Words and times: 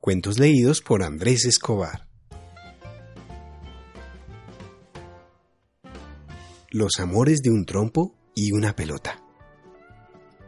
Cuentos 0.00 0.38
leídos 0.38 0.80
por 0.80 1.02
Andrés 1.02 1.44
Escobar. 1.44 2.06
Los 6.70 7.00
amores 7.00 7.40
de 7.42 7.50
un 7.50 7.66
trompo 7.66 8.14
y 8.32 8.52
una 8.52 8.76
pelota. 8.76 9.20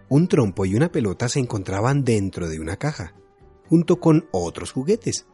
Un 0.08 0.28
trompo 0.28 0.66
y 0.66 0.76
una 0.76 0.92
pelota 0.92 1.28
se 1.28 1.40
encontraban 1.40 2.04
dentro 2.04 2.48
de 2.48 2.60
una 2.60 2.76
caja, 2.76 3.16
junto 3.68 3.98
con 3.98 4.28
otros 4.30 4.70
juguetes. 4.70 5.26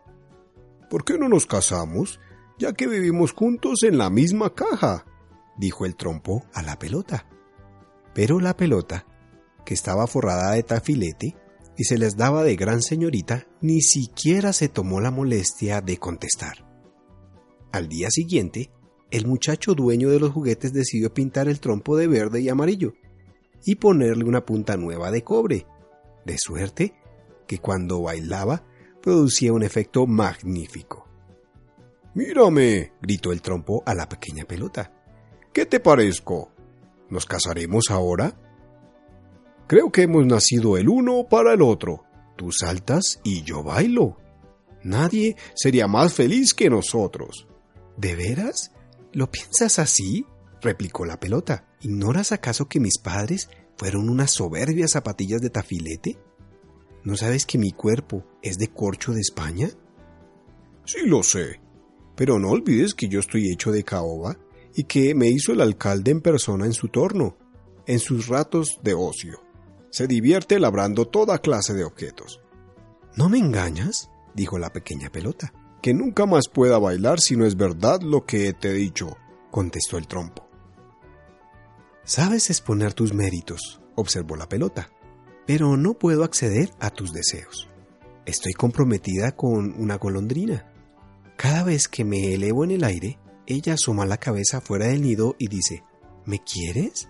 ¿Por 0.88 1.04
qué 1.04 1.18
no 1.18 1.28
nos 1.28 1.44
casamos, 1.44 2.18
ya 2.58 2.72
que 2.72 2.86
vivimos 2.86 3.32
juntos 3.32 3.82
en 3.82 3.98
la 3.98 4.08
misma 4.08 4.54
caja? 4.54 5.04
dijo 5.58 5.84
el 5.84 5.94
trompo 5.94 6.42
a 6.54 6.62
la 6.62 6.78
pelota. 6.78 7.28
Pero 8.14 8.40
la 8.40 8.56
pelota, 8.56 9.04
que 9.66 9.74
estaba 9.74 10.06
forrada 10.06 10.52
de 10.52 10.62
tafilete, 10.62 11.36
y 11.76 11.84
se 11.84 11.98
les 11.98 12.16
daba 12.16 12.42
de 12.42 12.56
gran 12.56 12.82
señorita, 12.82 13.46
ni 13.66 13.80
siquiera 13.80 14.52
se 14.52 14.68
tomó 14.68 15.00
la 15.00 15.10
molestia 15.10 15.80
de 15.80 15.98
contestar. 15.98 16.64
Al 17.72 17.88
día 17.88 18.10
siguiente, 18.10 18.70
el 19.10 19.26
muchacho 19.26 19.74
dueño 19.74 20.08
de 20.08 20.20
los 20.20 20.30
juguetes 20.30 20.72
decidió 20.72 21.12
pintar 21.12 21.48
el 21.48 21.58
trompo 21.58 21.96
de 21.96 22.06
verde 22.06 22.40
y 22.40 22.48
amarillo 22.48 22.94
y 23.64 23.74
ponerle 23.74 24.24
una 24.24 24.46
punta 24.46 24.76
nueva 24.76 25.10
de 25.10 25.24
cobre, 25.24 25.66
de 26.24 26.38
suerte 26.38 26.94
que 27.48 27.58
cuando 27.58 28.02
bailaba 28.02 28.64
producía 29.02 29.52
un 29.52 29.64
efecto 29.64 30.06
magnífico. 30.06 31.08
Mírame, 32.14 32.92
gritó 33.02 33.32
el 33.32 33.42
trompo 33.42 33.82
a 33.84 33.94
la 33.94 34.08
pequeña 34.08 34.44
pelota. 34.44 34.92
¿Qué 35.52 35.66
te 35.66 35.80
parezco? 35.80 36.52
¿Nos 37.10 37.26
casaremos 37.26 37.90
ahora? 37.90 38.40
Creo 39.66 39.90
que 39.90 40.02
hemos 40.02 40.24
nacido 40.24 40.76
el 40.76 40.88
uno 40.88 41.26
para 41.28 41.52
el 41.52 41.62
otro. 41.62 42.05
Tú 42.36 42.52
saltas 42.52 43.20
y 43.24 43.42
yo 43.42 43.62
bailo. 43.62 44.18
Nadie 44.82 45.36
sería 45.54 45.88
más 45.88 46.12
feliz 46.12 46.54
que 46.54 46.70
nosotros. 46.70 47.48
¿De 47.96 48.14
veras? 48.14 48.72
¿Lo 49.12 49.30
piensas 49.30 49.78
así? 49.78 50.26
replicó 50.60 51.06
la 51.06 51.18
pelota. 51.18 51.66
¿Ignoras 51.80 52.32
acaso 52.32 52.68
que 52.68 52.80
mis 52.80 52.98
padres 52.98 53.48
fueron 53.76 54.08
unas 54.08 54.32
soberbias 54.32 54.92
zapatillas 54.92 55.40
de 55.40 55.50
tafilete? 55.50 56.18
¿No 57.04 57.16
sabes 57.16 57.46
que 57.46 57.58
mi 57.58 57.72
cuerpo 57.72 58.24
es 58.42 58.58
de 58.58 58.68
corcho 58.68 59.12
de 59.12 59.20
España? 59.20 59.70
Sí 60.84 61.06
lo 61.06 61.22
sé, 61.22 61.60
pero 62.14 62.38
no 62.38 62.50
olvides 62.50 62.94
que 62.94 63.08
yo 63.08 63.20
estoy 63.20 63.50
hecho 63.50 63.72
de 63.72 63.84
caoba 63.84 64.38
y 64.74 64.84
que 64.84 65.14
me 65.14 65.28
hizo 65.28 65.52
el 65.52 65.60
alcalde 65.60 66.10
en 66.10 66.20
persona 66.20 66.66
en 66.66 66.72
su 66.72 66.88
torno, 66.88 67.36
en 67.86 67.98
sus 67.98 68.28
ratos 68.28 68.78
de 68.82 68.94
ocio 68.94 69.45
se 69.90 70.06
divierte 70.06 70.58
labrando 70.58 71.06
toda 71.06 71.38
clase 71.38 71.74
de 71.74 71.84
objetos. 71.84 72.40
¿No 73.14 73.28
me 73.28 73.38
engañas? 73.38 74.10
dijo 74.34 74.58
la 74.58 74.72
pequeña 74.72 75.10
pelota. 75.10 75.52
Que 75.82 75.94
nunca 75.94 76.26
más 76.26 76.48
pueda 76.52 76.78
bailar 76.78 77.20
si 77.20 77.36
no 77.36 77.46
es 77.46 77.56
verdad 77.56 78.00
lo 78.02 78.26
que 78.26 78.52
te 78.52 78.70
he 78.70 78.72
dicho, 78.72 79.16
contestó 79.50 79.98
el 79.98 80.06
trompo. 80.06 80.48
Sabes 82.04 82.50
exponer 82.50 82.92
tus 82.92 83.14
méritos, 83.14 83.80
observó 83.94 84.36
la 84.36 84.48
pelota, 84.48 84.90
pero 85.46 85.76
no 85.76 85.94
puedo 85.94 86.24
acceder 86.24 86.70
a 86.80 86.90
tus 86.90 87.12
deseos. 87.12 87.68
Estoy 88.26 88.52
comprometida 88.52 89.32
con 89.32 89.74
una 89.80 89.96
golondrina. 89.96 90.72
Cada 91.36 91.62
vez 91.62 91.88
que 91.88 92.04
me 92.04 92.34
elevo 92.34 92.64
en 92.64 92.72
el 92.72 92.84
aire, 92.84 93.18
ella 93.46 93.74
asoma 93.74 94.06
la 94.06 94.18
cabeza 94.18 94.60
fuera 94.60 94.86
del 94.86 95.02
nido 95.02 95.36
y 95.38 95.48
dice, 95.48 95.84
¿Me 96.24 96.40
quieres? 96.40 97.08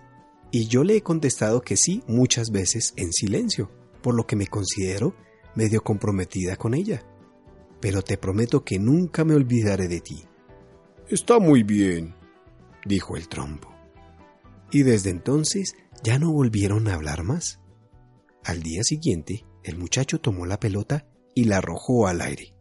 Y 0.51 0.67
yo 0.67 0.83
le 0.83 0.97
he 0.97 1.01
contestado 1.01 1.61
que 1.61 1.75
sí 1.75 2.03
muchas 2.07 2.51
veces 2.51 2.93
en 2.95 3.11
silencio, 3.11 3.69
por 4.01 4.15
lo 4.15 4.25
que 4.25 4.35
me 4.35 4.47
considero 4.47 5.15
medio 5.55 5.83
comprometida 5.83 6.55
con 6.55 6.73
ella. 6.73 7.03
Pero 7.81 8.01
te 8.01 8.17
prometo 8.17 8.63
que 8.63 8.79
nunca 8.79 9.25
me 9.25 9.35
olvidaré 9.35 9.87
de 9.87 9.99
ti. 9.99 10.23
Está 11.09 11.39
muy 11.39 11.63
bien, 11.63 12.15
dijo 12.85 13.17
el 13.17 13.27
trompo. 13.27 13.73
Y 14.71 14.83
desde 14.83 15.09
entonces 15.09 15.75
ya 16.03 16.19
no 16.19 16.31
volvieron 16.31 16.87
a 16.87 16.93
hablar 16.93 17.23
más. 17.23 17.59
Al 18.43 18.63
día 18.63 18.83
siguiente, 18.83 19.45
el 19.63 19.77
muchacho 19.77 20.21
tomó 20.21 20.45
la 20.45 20.59
pelota 20.59 21.07
y 21.35 21.45
la 21.45 21.57
arrojó 21.57 22.07
al 22.07 22.21
aire. 22.21 22.53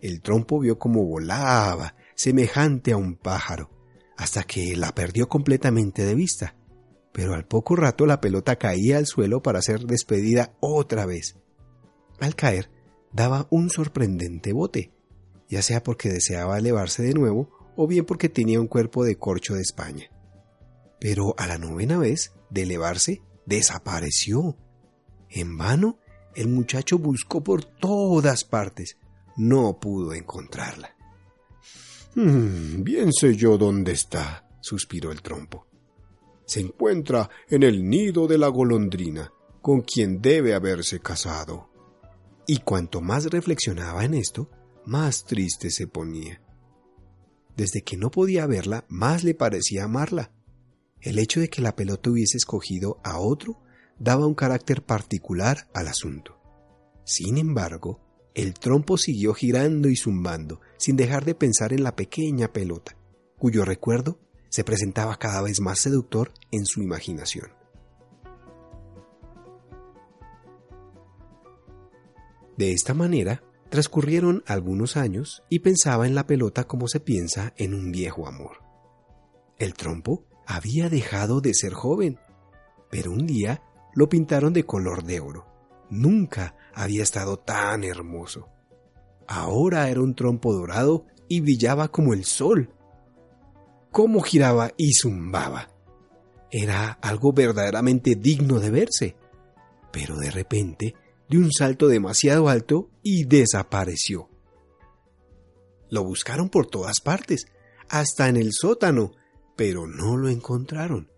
El 0.00 0.22
trompo 0.22 0.60
vio 0.60 0.78
cómo 0.78 1.04
volaba, 1.04 1.96
semejante 2.14 2.92
a 2.92 2.96
un 2.96 3.16
pájaro, 3.16 3.70
hasta 4.16 4.44
que 4.44 4.76
la 4.76 4.94
perdió 4.94 5.28
completamente 5.28 6.04
de 6.04 6.14
vista 6.14 6.54
pero 7.14 7.34
al 7.34 7.46
poco 7.46 7.76
rato 7.76 8.06
la 8.06 8.20
pelota 8.20 8.56
caía 8.56 8.98
al 8.98 9.06
suelo 9.06 9.40
para 9.40 9.62
ser 9.62 9.86
despedida 9.86 10.52
otra 10.58 11.06
vez. 11.06 11.36
Al 12.18 12.34
caer, 12.34 12.72
daba 13.12 13.46
un 13.50 13.70
sorprendente 13.70 14.52
bote, 14.52 14.90
ya 15.48 15.62
sea 15.62 15.80
porque 15.80 16.08
deseaba 16.08 16.58
elevarse 16.58 17.04
de 17.04 17.14
nuevo 17.14 17.50
o 17.76 17.86
bien 17.86 18.04
porque 18.04 18.28
tenía 18.28 18.60
un 18.60 18.66
cuerpo 18.66 19.04
de 19.04 19.14
corcho 19.14 19.54
de 19.54 19.62
España. 19.62 20.10
Pero 20.98 21.36
a 21.38 21.46
la 21.46 21.56
novena 21.56 21.98
vez 21.98 22.32
de 22.50 22.62
elevarse, 22.62 23.22
desapareció. 23.46 24.56
En 25.30 25.56
vano, 25.56 26.00
el 26.34 26.48
muchacho 26.48 26.98
buscó 26.98 27.44
por 27.44 27.64
todas 27.64 28.42
partes. 28.42 28.98
No 29.36 29.78
pudo 29.78 30.14
encontrarla. 30.14 30.96
Hmm, 32.16 32.82
bien 32.82 33.12
sé 33.12 33.36
yo 33.36 33.56
dónde 33.56 33.92
está, 33.92 34.48
suspiró 34.60 35.12
el 35.12 35.22
trompo 35.22 35.68
se 36.46 36.60
encuentra 36.60 37.30
en 37.48 37.62
el 37.62 37.88
nido 37.88 38.26
de 38.26 38.38
la 38.38 38.48
golondrina, 38.48 39.32
con 39.62 39.80
quien 39.80 40.20
debe 40.20 40.54
haberse 40.54 41.00
casado. 41.00 41.70
Y 42.46 42.58
cuanto 42.58 43.00
más 43.00 43.26
reflexionaba 43.26 44.04
en 44.04 44.14
esto, 44.14 44.50
más 44.84 45.24
triste 45.24 45.70
se 45.70 45.86
ponía. 45.86 46.42
Desde 47.56 47.82
que 47.82 47.96
no 47.96 48.10
podía 48.10 48.46
verla, 48.46 48.84
más 48.88 49.24
le 49.24 49.34
parecía 49.34 49.84
amarla. 49.84 50.32
El 51.00 51.18
hecho 51.18 51.40
de 51.40 51.48
que 51.48 51.62
la 51.62 51.76
pelota 51.76 52.10
hubiese 52.10 52.36
escogido 52.36 52.98
a 53.04 53.18
otro 53.18 53.60
daba 53.98 54.26
un 54.26 54.34
carácter 54.34 54.82
particular 54.82 55.68
al 55.72 55.88
asunto. 55.88 56.40
Sin 57.04 57.38
embargo, 57.38 58.00
el 58.34 58.54
trompo 58.54 58.98
siguió 58.98 59.32
girando 59.34 59.88
y 59.88 59.96
zumbando, 59.96 60.60
sin 60.76 60.96
dejar 60.96 61.24
de 61.24 61.34
pensar 61.34 61.72
en 61.72 61.84
la 61.84 61.94
pequeña 61.94 62.52
pelota, 62.52 62.96
cuyo 63.38 63.64
recuerdo 63.64 64.18
se 64.54 64.62
presentaba 64.62 65.16
cada 65.16 65.42
vez 65.42 65.60
más 65.60 65.80
seductor 65.80 66.32
en 66.52 66.64
su 66.64 66.80
imaginación. 66.80 67.50
De 72.56 72.72
esta 72.72 72.94
manera, 72.94 73.42
transcurrieron 73.68 74.44
algunos 74.46 74.96
años 74.96 75.42
y 75.50 75.58
pensaba 75.58 76.06
en 76.06 76.14
la 76.14 76.28
pelota 76.28 76.68
como 76.68 76.86
se 76.86 77.00
piensa 77.00 77.52
en 77.56 77.74
un 77.74 77.90
viejo 77.90 78.28
amor. 78.28 78.58
El 79.58 79.74
trompo 79.74 80.24
había 80.46 80.88
dejado 80.88 81.40
de 81.40 81.52
ser 81.52 81.72
joven, 81.72 82.20
pero 82.92 83.10
un 83.10 83.26
día 83.26 83.60
lo 83.92 84.08
pintaron 84.08 84.52
de 84.52 84.64
color 84.64 85.02
de 85.02 85.18
oro. 85.18 85.46
Nunca 85.90 86.54
había 86.72 87.02
estado 87.02 87.40
tan 87.40 87.82
hermoso. 87.82 88.50
Ahora 89.26 89.88
era 89.88 90.00
un 90.00 90.14
trompo 90.14 90.52
dorado 90.52 91.06
y 91.26 91.40
brillaba 91.40 91.88
como 91.88 92.14
el 92.14 92.24
sol 92.24 92.72
cómo 93.94 94.22
giraba 94.22 94.72
y 94.76 94.92
zumbaba. 94.92 95.70
Era 96.50 96.98
algo 97.00 97.32
verdaderamente 97.32 98.16
digno 98.16 98.58
de 98.58 98.70
verse. 98.70 99.16
Pero 99.92 100.16
de 100.16 100.32
repente 100.32 100.96
dio 101.28 101.38
un 101.38 101.52
salto 101.52 101.86
demasiado 101.86 102.48
alto 102.48 102.90
y 103.04 103.24
desapareció. 103.24 104.28
Lo 105.90 106.02
buscaron 106.02 106.48
por 106.48 106.66
todas 106.66 107.00
partes, 107.00 107.46
hasta 107.88 108.28
en 108.28 108.36
el 108.36 108.50
sótano, 108.52 109.12
pero 109.54 109.86
no 109.86 110.16
lo 110.16 110.28
encontraron. 110.28 111.12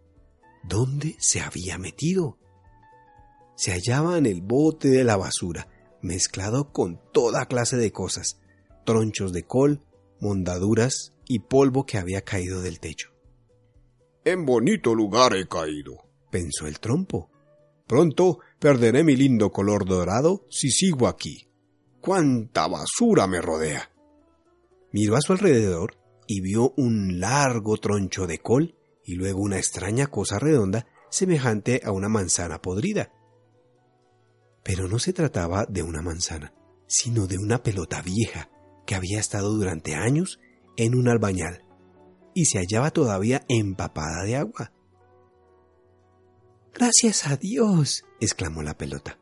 ¿Dónde 0.63 1.17
se 1.19 1.41
había 1.41 1.79
metido? 1.79 2.37
Se 3.57 3.73
hallaba 3.73 4.19
en 4.19 4.27
el 4.27 4.43
bote 4.43 4.89
de 4.89 5.03
la 5.03 5.17
basura, 5.17 5.67
mezclado 6.03 6.73
con 6.73 7.01
toda 7.15 7.47
clase 7.47 7.79
de 7.79 7.91
cosas, 7.91 8.39
tronchos 8.85 9.33
de 9.33 9.45
col, 9.45 9.81
mondaduras 10.21 11.16
y 11.29 11.41
polvo 11.41 11.85
que 11.85 11.99
había 11.99 12.23
caído 12.23 12.63
del 12.63 12.81
techo. 12.81 13.11
En 14.25 14.45
bonito 14.45 14.95
lugar 14.95 15.37
he 15.37 15.47
caído, 15.47 16.09
pensó 16.31 16.67
el 16.67 16.81
trompo. 16.81 17.31
Pronto 17.87 18.41
perderé 18.59 19.05
mi 19.05 19.15
lindo 19.15 19.51
color 19.51 19.87
dorado 19.87 20.47
si 20.51 20.71
sigo 20.71 21.07
aquí. 21.07 21.49
cuánta 22.01 22.69
basura 22.69 23.27
me 23.27 23.41
rodea. 23.41 23.91
Miró 24.93 25.17
a 25.17 25.21
su 25.21 25.33
alrededor 25.33 25.99
y 26.27 26.41
vio 26.41 26.73
un 26.77 27.21
largo 27.21 27.77
troncho 27.79 28.27
de 28.27 28.39
col 28.39 28.77
y 29.05 29.15
luego 29.15 29.41
una 29.41 29.59
extraña 29.59 30.07
cosa 30.07 30.39
redonda 30.39 30.87
semejante 31.11 31.81
a 31.85 31.93
una 31.93 32.09
manzana 32.09 32.61
podrida. 32.61 33.13
Pero 34.63 34.89
no 34.89 34.99
se 34.99 35.13
trataba 35.13 35.67
de 35.67 35.83
una 35.83 36.03
manzana, 36.03 36.53
sino 36.87 37.27
de 37.27 37.39
una 37.39 37.63
pelota 37.63 38.03
vieja 38.03 38.51
que 38.87 38.95
había 38.95 39.21
estado 39.21 39.53
durante 39.53 39.95
años 39.95 40.41
en 40.77 40.95
un 40.95 41.09
albañal 41.09 41.65
y 42.35 42.45
se 42.45 42.59
hallaba 42.59 42.91
todavía 42.91 43.43
empapada 43.49 44.23
de 44.25 44.37
agua. 44.37 44.73
Gracias 46.75 47.27
a 47.27 47.37
Dios, 47.37 48.05
exclamó 48.21 48.63
la 48.63 48.77
pelota. 48.77 49.19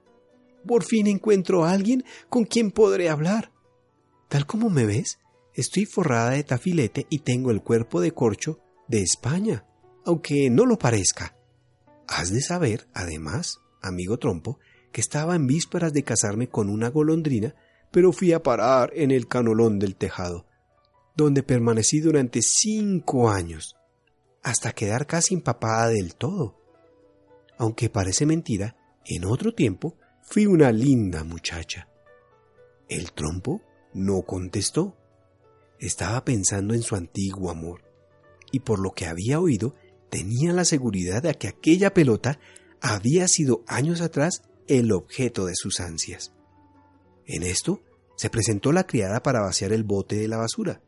Por 0.67 0.83
fin 0.83 1.07
encuentro 1.07 1.65
a 1.65 1.71
alguien 1.71 2.05
con 2.29 2.45
quien 2.45 2.73
podré 2.73 3.09
hablar. 3.09 3.53
Tal 4.29 4.47
como 4.47 4.71
me 4.71 4.85
ves, 4.85 5.21
estoy 5.55 5.87
forrada 5.87 6.31
de 6.31 6.43
tafilete 6.43 7.07
y 7.09 7.21
tengo 7.21 7.53
el 7.53 7.63
cuerpo 7.63 8.01
de 8.01 8.11
corcho 8.11 8.59
de 8.89 9.03
España, 9.03 9.65
aunque 10.05 10.51
no 10.51 10.67
lo 10.67 10.77
parezca. 10.77 11.37
Has 12.09 12.33
de 12.33 12.41
saber, 12.41 12.89
además, 12.93 13.59
amigo 13.81 14.19
trompo, 14.19 14.59
que 14.91 15.01
estaba 15.01 15.37
en 15.37 15.47
vísperas 15.47 15.93
de 15.93 16.03
casarme 16.03 16.49
con 16.49 16.69
una 16.69 16.89
golondrina, 16.89 17.55
pero 17.93 18.13
fui 18.13 18.33
a 18.33 18.43
parar 18.43 18.91
en 18.95 19.13
el 19.13 19.29
canolón 19.29 19.79
del 19.79 19.95
tejado, 19.95 20.47
donde 21.15 21.43
permanecí 21.43 22.01
durante 22.01 22.43
cinco 22.43 23.31
años, 23.31 23.77
hasta 24.43 24.73
quedar 24.73 25.07
casi 25.07 25.35
empapada 25.35 25.89
del 25.89 26.15
todo. 26.15 26.57
Aunque 27.57 27.89
parece 27.89 28.27
mentira, 28.27 28.77
en 29.05 29.25
otro 29.25 29.55
tiempo 29.55 29.97
fui 30.23 30.47
una 30.47 30.73
linda 30.73 31.25
muchacha. 31.25 31.89
El 32.89 33.13
trompo 33.13 33.63
no 33.93 34.23
contestó. 34.23 34.97
Estaba 35.79 36.25
pensando 36.25 36.75
en 36.75 36.83
su 36.83 36.97
antiguo 36.97 37.51
amor, 37.51 37.83
y 38.51 38.61
por 38.61 38.79
lo 38.79 38.93
que 38.93 39.07
había 39.07 39.41
oído, 39.41 39.75
tenía 40.11 40.53
la 40.53 40.65
seguridad 40.65 41.23
de 41.23 41.35
que 41.35 41.49
aquella 41.49 41.93
pelota 41.93 42.39
había 42.81 43.29
sido 43.29 43.65
años 43.67 44.01
atrás 44.01 44.43
el 44.67 44.93
objeto 44.93 45.47
de 45.47 45.55
sus 45.55 45.81
ansias. 45.81 46.33
En 47.27 47.43
esto 47.43 47.83
se 48.17 48.31
presentó 48.31 48.73
la 48.73 48.87
criada 48.87 49.23
para 49.23 49.41
vaciar 49.41 49.73
el 49.73 49.85
bote 49.85 50.17
de 50.17 50.29
la 50.29 50.37
basura. 50.37 50.83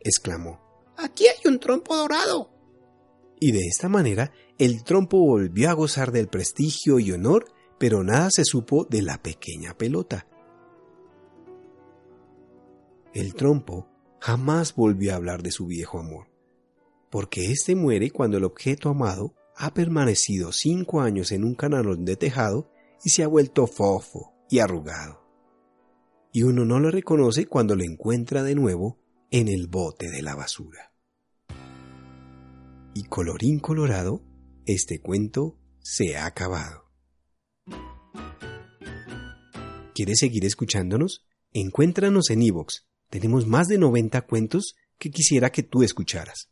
Exclamó. 0.00 0.60
Aquí 0.96 1.26
hay 1.26 1.50
un 1.50 1.58
trompo 1.58 1.96
dorado. 1.96 2.50
Y 3.38 3.52
de 3.52 3.60
esta 3.66 3.88
manera 3.88 4.32
el 4.58 4.84
trompo 4.84 5.18
volvió 5.18 5.70
a 5.70 5.72
gozar 5.72 6.12
del 6.12 6.28
prestigio 6.28 6.98
y 6.98 7.12
honor, 7.12 7.46
pero 7.78 8.04
nada 8.04 8.28
se 8.30 8.44
supo 8.44 8.84
de 8.84 9.00
la 9.00 9.22
pequeña 9.22 9.72
pelota. 9.72 10.26
El 13.14 13.34
trompo 13.34 13.88
jamás 14.20 14.74
volvió 14.74 15.12
a 15.12 15.16
hablar 15.16 15.42
de 15.42 15.50
su 15.50 15.66
viejo 15.66 15.98
amor, 15.98 16.28
porque 17.10 17.50
éste 17.50 17.74
muere 17.74 18.10
cuando 18.10 18.36
el 18.36 18.44
objeto 18.44 18.90
amado 18.90 19.34
ha 19.56 19.72
permanecido 19.72 20.52
cinco 20.52 21.00
años 21.00 21.32
en 21.32 21.42
un 21.42 21.54
canalón 21.54 22.04
de 22.04 22.16
tejado 22.16 22.70
y 23.02 23.10
se 23.10 23.22
ha 23.22 23.28
vuelto 23.28 23.66
fofo 23.66 24.34
y 24.50 24.58
arrugado. 24.58 25.24
Y 26.32 26.42
uno 26.42 26.64
no 26.64 26.78
lo 26.78 26.90
reconoce 26.90 27.46
cuando 27.46 27.74
lo 27.74 27.82
encuentra 27.82 28.42
de 28.42 28.54
nuevo 28.54 28.99
en 29.30 29.48
el 29.48 29.68
bote 29.68 30.10
de 30.10 30.22
la 30.22 30.34
basura. 30.34 30.92
Y 32.94 33.04
colorín 33.04 33.60
colorado, 33.60 34.24
este 34.66 35.00
cuento 35.00 35.58
se 35.78 36.16
ha 36.16 36.26
acabado. 36.26 36.90
¿Quieres 39.94 40.18
seguir 40.18 40.44
escuchándonos? 40.44 41.24
Encuéntranos 41.52 42.30
en 42.30 42.42
iVoox. 42.42 42.86
Tenemos 43.08 43.46
más 43.46 43.68
de 43.68 43.78
90 43.78 44.22
cuentos 44.22 44.74
que 44.98 45.10
quisiera 45.10 45.50
que 45.50 45.62
tú 45.62 45.82
escucharas. 45.82 46.50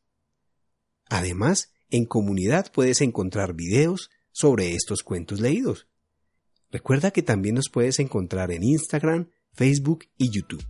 Además, 1.09 1.73
en 1.91 2.05
comunidad 2.05 2.71
puedes 2.73 3.01
encontrar 3.01 3.55
videos 3.55 4.11
sobre 4.31 4.75
estos 4.75 5.03
cuentos 5.03 5.41
leídos. 5.41 5.89
Recuerda 6.71 7.11
que 7.11 7.23
también 7.23 7.55
nos 7.55 7.71
puedes 7.71 7.99
encontrar 7.99 8.53
en 8.53 8.63
Instagram, 8.63 9.31
Facebook 9.53 10.05
y 10.17 10.31
YouTube. 10.31 10.65